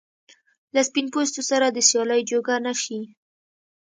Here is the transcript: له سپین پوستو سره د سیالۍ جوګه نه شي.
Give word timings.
له 0.73 0.81
سپین 0.87 1.05
پوستو 1.13 1.41
سره 1.49 1.65
د 1.69 1.77
سیالۍ 1.89 2.21
جوګه 2.29 2.55
نه 2.65 2.73
شي. 2.81 2.99